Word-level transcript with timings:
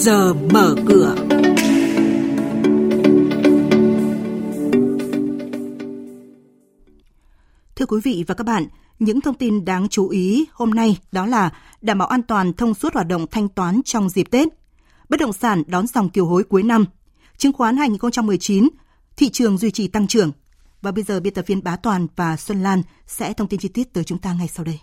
giờ 0.00 0.34
mở 0.34 0.74
cửa. 0.86 1.14
Thưa 7.76 7.86
quý 7.86 8.00
vị 8.04 8.24
và 8.26 8.34
các 8.34 8.44
bạn, 8.44 8.66
những 8.98 9.20
thông 9.20 9.34
tin 9.34 9.64
đáng 9.64 9.88
chú 9.88 10.08
ý 10.08 10.46
hôm 10.52 10.70
nay 10.70 10.98
đó 11.12 11.26
là 11.26 11.50
đảm 11.80 11.98
bảo 11.98 12.08
an 12.08 12.22
toàn 12.22 12.52
thông 12.52 12.74
suốt 12.74 12.94
hoạt 12.94 13.06
động 13.06 13.26
thanh 13.30 13.48
toán 13.48 13.80
trong 13.84 14.08
dịp 14.08 14.30
Tết, 14.30 14.48
bất 15.08 15.20
động 15.20 15.32
sản 15.32 15.62
đón 15.66 15.86
dòng 15.86 16.10
kiều 16.10 16.26
hối 16.26 16.44
cuối 16.44 16.62
năm, 16.62 16.84
chứng 17.36 17.52
khoán 17.52 17.76
2019, 17.76 18.68
thị 19.16 19.28
trường 19.28 19.58
duy 19.58 19.70
trì 19.70 19.88
tăng 19.88 20.06
trưởng. 20.06 20.32
Và 20.82 20.92
bây 20.92 21.04
giờ 21.04 21.20
biên 21.20 21.34
tập 21.34 21.44
viên 21.46 21.64
Bá 21.64 21.76
Toàn 21.76 22.06
và 22.16 22.36
Xuân 22.36 22.62
Lan 22.62 22.82
sẽ 23.06 23.32
thông 23.32 23.48
tin 23.48 23.60
chi 23.60 23.68
tiết 23.68 23.92
tới 23.92 24.04
chúng 24.04 24.18
ta 24.18 24.32
ngay 24.32 24.48
sau 24.48 24.64
đây. 24.64 24.80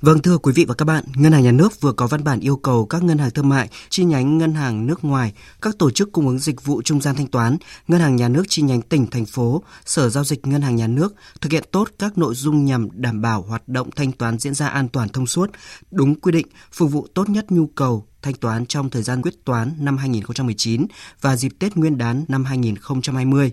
Vâng 0.00 0.22
thưa 0.22 0.38
quý 0.38 0.52
vị 0.52 0.64
và 0.64 0.74
các 0.74 0.84
bạn, 0.84 1.04
Ngân 1.14 1.32
hàng 1.32 1.42
Nhà 1.42 1.52
nước 1.52 1.80
vừa 1.80 1.92
có 1.92 2.06
văn 2.06 2.24
bản 2.24 2.40
yêu 2.40 2.56
cầu 2.56 2.86
các 2.86 3.02
ngân 3.02 3.18
hàng 3.18 3.30
thương 3.30 3.48
mại, 3.48 3.68
chi 3.88 4.04
nhánh 4.04 4.38
ngân 4.38 4.54
hàng 4.54 4.86
nước 4.86 5.04
ngoài, 5.04 5.32
các 5.62 5.78
tổ 5.78 5.90
chức 5.90 6.12
cung 6.12 6.26
ứng 6.26 6.38
dịch 6.38 6.64
vụ 6.64 6.82
trung 6.82 7.00
gian 7.00 7.16
thanh 7.16 7.26
toán, 7.26 7.56
ngân 7.88 8.00
hàng 8.00 8.16
nhà 8.16 8.28
nước 8.28 8.42
chi 8.48 8.62
nhánh 8.62 8.82
tỉnh, 8.82 9.06
thành 9.06 9.24
phố, 9.24 9.62
sở 9.84 10.08
giao 10.08 10.24
dịch 10.24 10.46
ngân 10.46 10.62
hàng 10.62 10.76
nhà 10.76 10.86
nước 10.86 11.14
thực 11.40 11.52
hiện 11.52 11.64
tốt 11.70 11.88
các 11.98 12.18
nội 12.18 12.34
dung 12.34 12.64
nhằm 12.64 12.88
đảm 12.92 13.22
bảo 13.22 13.42
hoạt 13.42 13.68
động 13.68 13.90
thanh 13.96 14.12
toán 14.12 14.38
diễn 14.38 14.54
ra 14.54 14.68
an 14.68 14.88
toàn 14.88 15.08
thông 15.08 15.26
suốt, 15.26 15.50
đúng 15.90 16.20
quy 16.20 16.32
định, 16.32 16.46
phục 16.72 16.90
vụ 16.90 17.06
tốt 17.14 17.28
nhất 17.28 17.46
nhu 17.48 17.66
cầu 17.66 18.06
thanh 18.22 18.34
toán 18.34 18.66
trong 18.66 18.90
thời 18.90 19.02
gian 19.02 19.22
quyết 19.22 19.44
toán 19.44 19.72
năm 19.78 19.96
2019 19.96 20.86
và 21.20 21.36
dịp 21.36 21.52
Tết 21.58 21.76
Nguyên 21.76 21.98
đán 21.98 22.24
năm 22.28 22.44
2020. 22.44 23.52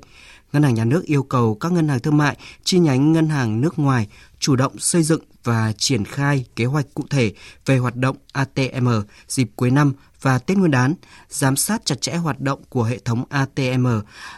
Ngân 0.53 0.63
hàng 0.63 0.73
Nhà 0.73 0.85
nước 0.85 1.05
yêu 1.05 1.23
cầu 1.23 1.55
các 1.55 1.71
ngân 1.71 1.87
hàng 1.87 1.99
thương 1.99 2.17
mại, 2.17 2.37
chi 2.63 2.79
nhánh 2.79 3.13
ngân 3.13 3.29
hàng 3.29 3.61
nước 3.61 3.79
ngoài 3.79 4.07
chủ 4.39 4.55
động 4.55 4.79
xây 4.79 5.03
dựng 5.03 5.21
và 5.43 5.73
triển 5.77 6.05
khai 6.05 6.45
kế 6.55 6.65
hoạch 6.65 6.85
cụ 6.93 7.03
thể 7.09 7.33
về 7.65 7.77
hoạt 7.77 7.95
động 7.95 8.17
ATM 8.33 8.89
dịp 9.27 9.49
cuối 9.55 9.71
năm 9.71 9.93
và 10.21 10.39
Tết 10.39 10.57
Nguyên 10.57 10.71
đán, 10.71 10.93
giám 11.29 11.55
sát 11.55 11.85
chặt 11.85 12.01
chẽ 12.01 12.15
hoạt 12.15 12.39
động 12.39 12.59
của 12.69 12.83
hệ 12.83 12.97
thống 13.05 13.23
ATM, 13.29 13.87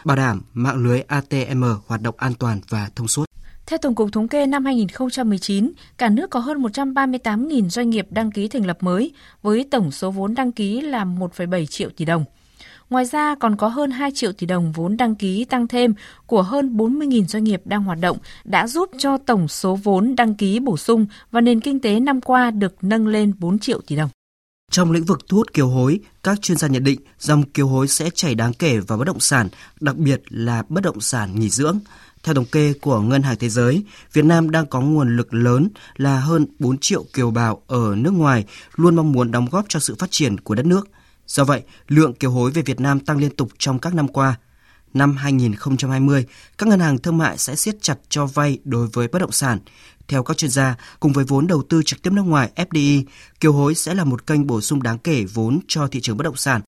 bảo 0.04 0.16
đảm 0.16 0.42
mạng 0.54 0.84
lưới 0.84 1.00
ATM 1.00 1.64
hoạt 1.86 2.02
động 2.02 2.14
an 2.18 2.34
toàn 2.34 2.60
và 2.68 2.90
thông 2.96 3.08
suốt. 3.08 3.24
Theo 3.66 3.78
Tổng 3.82 3.94
cục 3.94 4.12
Thống 4.12 4.28
kê 4.28 4.46
năm 4.46 4.64
2019, 4.64 5.72
cả 5.96 6.08
nước 6.08 6.30
có 6.30 6.40
hơn 6.40 6.62
138.000 6.62 7.68
doanh 7.68 7.90
nghiệp 7.90 8.06
đăng 8.10 8.30
ký 8.30 8.48
thành 8.48 8.66
lập 8.66 8.78
mới, 8.80 9.12
với 9.42 9.68
tổng 9.70 9.90
số 9.90 10.10
vốn 10.10 10.34
đăng 10.34 10.52
ký 10.52 10.80
là 10.80 11.04
1,7 11.04 11.66
triệu 11.66 11.90
tỷ 11.96 12.04
đồng. 12.04 12.24
Ngoài 12.90 13.04
ra 13.04 13.34
còn 13.34 13.56
có 13.56 13.68
hơn 13.68 13.90
2 13.90 14.10
triệu 14.14 14.32
tỷ 14.32 14.46
đồng 14.46 14.72
vốn 14.72 14.96
đăng 14.96 15.14
ký 15.14 15.44
tăng 15.44 15.68
thêm 15.68 15.94
của 16.26 16.42
hơn 16.42 16.76
40.000 16.76 17.24
doanh 17.24 17.44
nghiệp 17.44 17.62
đang 17.64 17.82
hoạt 17.82 17.98
động 18.00 18.18
đã 18.44 18.66
giúp 18.66 18.90
cho 18.98 19.18
tổng 19.18 19.48
số 19.48 19.78
vốn 19.82 20.16
đăng 20.16 20.34
ký 20.34 20.60
bổ 20.60 20.76
sung 20.76 21.06
và 21.30 21.40
nền 21.40 21.60
kinh 21.60 21.80
tế 21.80 22.00
năm 22.00 22.20
qua 22.20 22.50
được 22.50 22.74
nâng 22.82 23.06
lên 23.06 23.32
4 23.38 23.58
triệu 23.58 23.80
tỷ 23.80 23.96
đồng. 23.96 24.08
Trong 24.70 24.92
lĩnh 24.92 25.04
vực 25.04 25.18
thu 25.28 25.36
hút 25.36 25.52
kiều 25.52 25.68
hối, 25.68 26.00
các 26.22 26.42
chuyên 26.42 26.58
gia 26.58 26.68
nhận 26.68 26.84
định 26.84 27.00
dòng 27.18 27.42
kiều 27.42 27.66
hối 27.66 27.88
sẽ 27.88 28.10
chảy 28.14 28.34
đáng 28.34 28.52
kể 28.52 28.78
vào 28.78 28.98
bất 28.98 29.04
động 29.04 29.20
sản, 29.20 29.48
đặc 29.80 29.96
biệt 29.96 30.22
là 30.28 30.62
bất 30.68 30.84
động 30.84 31.00
sản 31.00 31.40
nghỉ 31.40 31.48
dưỡng. 31.48 31.78
Theo 32.22 32.34
thống 32.34 32.44
kê 32.44 32.72
của 32.72 33.00
Ngân 33.00 33.22
hàng 33.22 33.36
Thế 33.40 33.48
giới, 33.48 33.84
Việt 34.12 34.24
Nam 34.24 34.50
đang 34.50 34.66
có 34.66 34.80
nguồn 34.80 35.16
lực 35.16 35.34
lớn 35.34 35.68
là 35.96 36.20
hơn 36.20 36.46
4 36.58 36.78
triệu 36.78 37.04
kiều 37.12 37.30
bào 37.30 37.62
ở 37.66 37.94
nước 37.96 38.12
ngoài 38.12 38.44
luôn 38.76 38.96
mong 38.96 39.12
muốn 39.12 39.30
đóng 39.30 39.46
góp 39.50 39.64
cho 39.68 39.80
sự 39.80 39.96
phát 39.98 40.10
triển 40.10 40.40
của 40.40 40.54
đất 40.54 40.66
nước. 40.66 40.88
Do 41.26 41.44
vậy, 41.44 41.62
lượng 41.88 42.14
kiều 42.14 42.30
hối 42.30 42.50
về 42.50 42.62
Việt 42.62 42.80
Nam 42.80 43.00
tăng 43.00 43.18
liên 43.18 43.36
tục 43.36 43.48
trong 43.58 43.78
các 43.78 43.94
năm 43.94 44.08
qua. 44.08 44.36
Năm 44.94 45.16
2020, 45.16 46.24
các 46.58 46.68
ngân 46.68 46.80
hàng 46.80 46.98
thương 46.98 47.18
mại 47.18 47.38
sẽ 47.38 47.56
siết 47.56 47.76
chặt 47.80 47.98
cho 48.08 48.26
vay 48.26 48.58
đối 48.64 48.86
với 48.86 49.08
bất 49.08 49.18
động 49.18 49.32
sản. 49.32 49.58
Theo 50.08 50.22
các 50.22 50.36
chuyên 50.36 50.50
gia, 50.50 50.76
cùng 51.00 51.12
với 51.12 51.24
vốn 51.24 51.46
đầu 51.46 51.62
tư 51.68 51.82
trực 51.84 52.02
tiếp 52.02 52.12
nước 52.12 52.22
ngoài 52.22 52.50
FDI, 52.56 53.04
kiều 53.40 53.52
hối 53.52 53.74
sẽ 53.74 53.94
là 53.94 54.04
một 54.04 54.26
kênh 54.26 54.46
bổ 54.46 54.60
sung 54.60 54.82
đáng 54.82 54.98
kể 54.98 55.24
vốn 55.34 55.60
cho 55.68 55.88
thị 55.88 56.00
trường 56.00 56.16
bất 56.16 56.24
động 56.24 56.36
sản. 56.36 56.60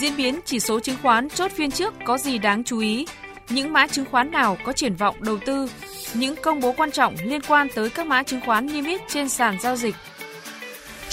Diễn 0.00 0.16
biến 0.16 0.40
chỉ 0.44 0.60
số 0.60 0.80
chứng 0.80 0.96
khoán 1.02 1.28
chốt 1.28 1.50
phiên 1.56 1.70
trước 1.70 1.94
có 2.06 2.18
gì 2.18 2.38
đáng 2.38 2.64
chú 2.64 2.78
ý? 2.78 3.06
Những 3.48 3.72
mã 3.72 3.86
chứng 3.86 4.04
khoán 4.10 4.30
nào 4.30 4.58
có 4.64 4.72
triển 4.72 4.96
vọng 4.96 5.16
đầu 5.22 5.38
tư? 5.46 5.70
Những 6.14 6.34
công 6.42 6.60
bố 6.60 6.74
quan 6.76 6.90
trọng 6.90 7.14
liên 7.24 7.40
quan 7.48 7.68
tới 7.74 7.90
các 7.90 8.06
mã 8.06 8.22
chứng 8.22 8.40
khoán 8.46 8.66
niêm 8.66 8.84
yết 8.84 9.00
trên 9.08 9.28
sàn 9.28 9.56
giao 9.62 9.76
dịch 9.76 9.94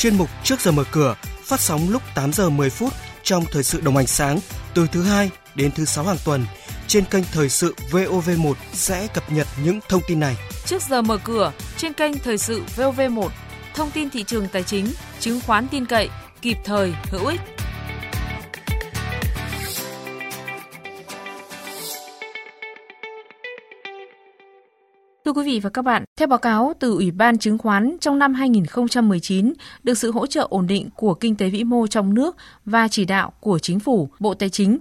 chuyên 0.06 0.18
mục 0.18 0.30
Trước 0.44 0.62
giờ 0.62 0.72
mở 0.72 0.84
cửa 0.92 1.16
phát 1.44 1.60
sóng 1.60 1.90
lúc 1.90 2.02
8 2.16 2.34
giờ 2.34 2.50
10 2.50 2.70
phút 2.70 2.94
trong 3.24 3.44
thời 3.52 3.64
sự 3.64 3.82
đồng 3.82 3.96
hành 3.96 4.08
sáng 4.08 4.40
từ 4.74 4.88
thứ 4.92 5.04
hai 5.04 5.30
đến 5.56 5.72
thứ 5.76 5.86
sáu 5.86 6.06
hàng 6.06 6.18
tuần 6.26 6.46
trên 6.88 7.06
kênh 7.06 7.24
thời 7.32 7.50
sự 7.50 7.76
VOV1 7.92 8.54
sẽ 8.74 9.08
cập 9.14 9.32
nhật 9.32 9.48
những 9.64 9.80
thông 9.90 10.02
tin 10.08 10.20
này. 10.20 10.36
Trước 10.66 10.82
giờ 10.82 11.02
mở 11.02 11.18
cửa 11.24 11.52
trên 11.78 11.94
kênh 11.94 12.20
thời 12.20 12.38
sự 12.38 12.62
VOV1, 12.76 13.30
thông 13.74 13.92
tin 13.92 14.10
thị 14.10 14.24
trường 14.24 14.48
tài 14.48 14.64
chính, 14.64 14.94
chứng 15.20 15.40
khoán 15.48 15.68
tin 15.68 15.86
cậy, 15.86 16.10
kịp 16.42 16.58
thời, 16.66 16.94
hữu 17.12 17.26
ích 17.26 17.55
Thưa 25.25 25.34
quý 25.34 25.44
vị 25.46 25.59
và 25.59 25.69
các 25.69 25.81
bạn, 25.81 26.03
theo 26.19 26.28
báo 26.28 26.40
cáo 26.40 26.74
từ 26.80 26.94
Ủy 26.94 27.12
ban 27.12 27.38
Chứng 27.38 27.58
khoán 27.58 27.97
trong 28.02 28.19
năm 28.19 28.34
2019, 28.34 29.53
được 29.84 29.97
sự 29.97 30.12
hỗ 30.12 30.28
trợ 30.28 30.47
ổn 30.50 30.68
định 30.68 30.90
của 30.96 31.13
kinh 31.13 31.36
tế 31.36 31.50
vĩ 31.50 31.63
mô 31.63 31.88
trong 31.88 32.13
nước 32.13 32.36
và 32.66 32.88
chỉ 32.88 33.06
đạo 33.06 33.34
của 33.40 33.59
Chính 33.59 33.80
phủ, 33.80 34.09
Bộ 34.19 34.34
Tài 34.34 34.50
chính, 34.50 34.78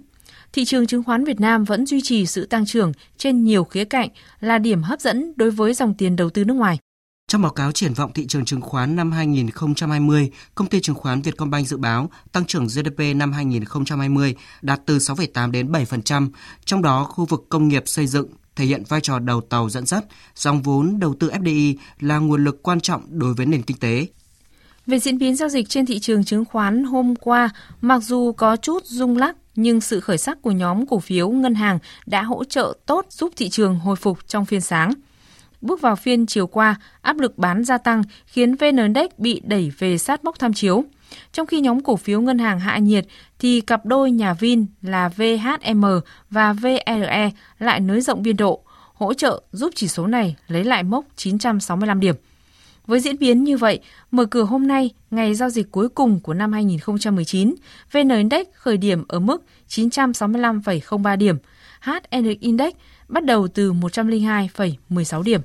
thị 0.53 0.65
trường 0.65 0.87
chứng 0.87 1.03
khoán 1.03 1.25
Việt 1.25 1.41
Nam 1.41 1.65
vẫn 1.65 1.87
duy 1.87 2.01
trì 2.01 2.27
sự 2.27 2.47
tăng 2.47 2.67
trưởng 2.67 2.93
trên 3.17 3.45
nhiều 3.45 3.65
khía 3.65 3.85
cạnh 3.85 4.09
là 4.41 4.59
điểm 4.59 4.83
hấp 4.83 5.01
dẫn 5.01 5.33
đối 5.37 5.51
với 5.51 5.75
dòng 5.75 5.95
tiền 5.95 6.17
đầu 6.17 6.31
tư 6.31 6.45
nước 6.45 6.55
ngoài. 6.55 6.79
Trong 7.29 7.43
báo 7.43 7.53
cáo 7.53 7.73
triển 7.73 7.95
vọng 7.95 8.13
thị 8.15 8.27
trường 8.27 8.45
chứng 8.45 8.61
khoán 8.61 8.97
năm 8.97 9.13
2020, 9.13 10.31
công 10.55 10.69
ty 10.69 10.81
chứng 10.81 10.97
khoán 10.97 11.23
Vietcombank 11.23 11.67
dự 11.67 11.77
báo 11.77 12.11
tăng 12.33 12.45
trưởng 12.45 12.67
GDP 12.67 13.17
năm 13.17 13.33
2020 13.33 14.35
đạt 14.63 14.81
từ 14.87 14.99
6,8 14.99 15.51
đến 15.51 15.73
7%, 15.73 16.29
trong 16.65 16.83
đó 16.83 17.05
khu 17.05 17.25
vực 17.25 17.47
công 17.49 17.69
nghiệp 17.69 17.83
xây 17.87 18.07
dựng, 18.07 18.27
thể 18.57 18.65
hiện 18.65 18.83
vai 18.89 19.01
trò 19.01 19.19
đầu 19.19 19.41
tàu 19.41 19.69
dẫn 19.69 19.87
dắt, 19.87 20.05
dòng 20.37 20.63
vốn 20.63 20.99
đầu 20.99 21.15
tư 21.21 21.31
FDI 21.31 21.75
là 22.01 22.19
nguồn 22.19 22.45
lực 22.45 22.63
quan 22.63 22.81
trọng 22.81 23.03
đối 23.09 23.35
với 23.35 23.47
nền 23.47 23.63
kinh 23.63 23.77
tế. 23.77 24.07
Về 24.87 24.99
diễn 24.99 25.19
biến 25.19 25.37
giao 25.37 25.49
dịch 25.49 25.69
trên 25.69 25.87
thị 25.87 25.99
trường 25.99 26.25
chứng 26.25 26.45
khoán 26.45 26.85
hôm 26.85 27.17
qua, 27.17 27.51
mặc 27.81 28.03
dù 28.03 28.33
có 28.33 28.57
chút 28.57 28.85
rung 28.85 29.17
lắc, 29.17 29.37
nhưng 29.57 29.81
sự 29.81 30.01
khởi 30.01 30.19
sắc 30.19 30.43
của 30.43 30.51
nhóm 30.51 30.87
cổ 30.87 30.99
phiếu 30.99 31.31
ngân 31.31 31.55
hàng 31.55 31.79
đã 32.07 32.23
hỗ 32.23 32.45
trợ 32.45 32.75
tốt 32.87 33.07
giúp 33.11 33.33
thị 33.37 33.49
trường 33.49 33.79
hồi 33.79 33.97
phục 33.97 34.19
trong 34.29 34.45
phiên 34.45 34.61
sáng. 34.61 34.93
Bước 35.65 35.81
vào 35.81 35.97
phiên 35.97 36.27
chiều 36.27 36.47
qua, 36.47 36.77
áp 37.01 37.19
lực 37.19 37.39
bán 37.39 37.65
gia 37.65 37.79
tăng 37.79 38.03
khiến 38.27 38.55
VN 38.55 38.77
Index 38.77 39.07
bị 39.19 39.41
đẩy 39.45 39.73
về 39.79 39.99
sát 39.99 40.25
mốc 40.25 40.39
tham 40.39 40.53
chiếu. 40.53 40.85
Trong 41.33 41.47
khi 41.47 41.61
nhóm 41.61 41.81
cổ 41.81 41.97
phiếu 41.97 42.21
ngân 42.21 42.39
hàng 42.39 42.61
hạ 42.61 42.79
nhiệt 42.79 43.07
thì 43.39 43.61
cặp 43.61 43.87
đôi 43.87 44.11
nhà 44.11 44.35
Vin 44.35 44.67
là 44.83 45.09
VHM 45.09 45.85
và 46.31 46.53
VRE 46.53 47.31
lại 47.59 47.81
nới 47.81 48.01
rộng 48.01 48.23
biên 48.23 48.37
độ, 48.37 48.61
hỗ 48.95 49.15
trợ 49.15 49.43
giúp 49.53 49.71
chỉ 49.75 49.89
số 49.89 50.07
này 50.07 50.37
lấy 50.49 50.65
lại 50.65 50.83
mốc 50.83 51.05
965 51.17 52.01
điểm. 52.01 52.15
Với 52.87 53.01
diễn 53.01 53.19
biến 53.19 53.45
như 53.45 53.57
vậy, 53.57 53.81
mở 54.11 54.25
cửa 54.25 54.43
hôm 54.43 54.67
nay, 54.67 54.91
ngày 55.11 55.35
giao 55.35 55.51
dịch 55.51 55.71
cuối 55.71 55.89
cùng 55.89 56.21
của 56.21 56.35
năm 56.35 56.53
2019, 56.53 57.55
VN 57.93 58.09
Index 58.09 58.47
khởi 58.55 58.77
điểm 58.77 59.05
ở 59.09 59.19
mức 59.19 59.45
965,03 59.69 61.17
điểm, 61.17 61.37
HN 61.81 62.35
Index 62.41 62.75
bắt 63.09 63.25
đầu 63.25 63.49
từ 63.49 63.73
102,16 63.73 65.23
điểm. 65.23 65.41